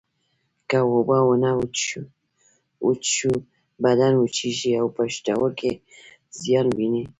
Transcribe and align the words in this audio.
که 0.69 0.77
اوبه 0.91 1.17
ونه 1.27 1.51
څښو 3.05 3.33
بدن 3.83 4.13
وچېږي 4.17 4.71
او 4.81 4.87
پښتورګي 4.97 5.73
زیان 6.39 6.67
ویني 6.77 7.03